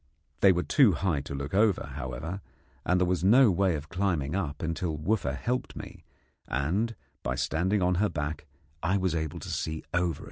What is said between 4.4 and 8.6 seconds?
until Wooffa helped me, and by standing on her back